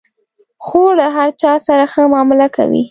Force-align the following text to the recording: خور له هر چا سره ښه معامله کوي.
خور 0.65 0.91
له 0.99 1.07
هر 1.15 1.29
چا 1.41 1.53
سره 1.67 1.83
ښه 1.91 2.01
معامله 2.11 2.47
کوي. 2.55 2.79